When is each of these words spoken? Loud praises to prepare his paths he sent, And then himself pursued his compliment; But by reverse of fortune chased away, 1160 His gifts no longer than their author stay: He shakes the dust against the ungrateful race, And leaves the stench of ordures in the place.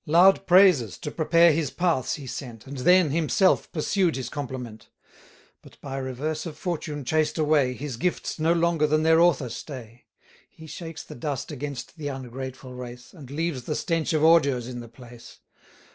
Loud 0.07 0.47
praises 0.47 0.97
to 0.97 1.11
prepare 1.11 1.51
his 1.51 1.69
paths 1.69 2.15
he 2.15 2.25
sent, 2.25 2.65
And 2.65 2.77
then 2.79 3.11
himself 3.11 3.71
pursued 3.71 4.15
his 4.15 4.29
compliment; 4.29 4.89
But 5.61 5.79
by 5.79 5.97
reverse 5.97 6.47
of 6.47 6.57
fortune 6.57 7.05
chased 7.05 7.37
away, 7.37 7.75
1160 7.77 7.83
His 7.85 7.97
gifts 7.97 8.39
no 8.39 8.51
longer 8.51 8.87
than 8.87 9.03
their 9.03 9.19
author 9.21 9.49
stay: 9.49 10.05
He 10.49 10.65
shakes 10.65 11.03
the 11.03 11.13
dust 11.13 11.51
against 11.51 11.97
the 11.97 12.07
ungrateful 12.07 12.73
race, 12.73 13.13
And 13.13 13.29
leaves 13.29 13.65
the 13.65 13.75
stench 13.75 14.11
of 14.13 14.23
ordures 14.23 14.67
in 14.67 14.79
the 14.79 14.89
place. 14.89 15.37